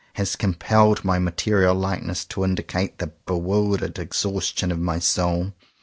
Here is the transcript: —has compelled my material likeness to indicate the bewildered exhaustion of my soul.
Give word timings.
—has 0.13 0.35
compelled 0.35 1.05
my 1.05 1.19
material 1.19 1.75
likeness 1.75 2.25
to 2.25 2.43
indicate 2.43 2.97
the 2.97 3.11
bewildered 3.27 3.99
exhaustion 3.99 4.71
of 4.71 4.79
my 4.79 4.97
soul. 4.97 5.53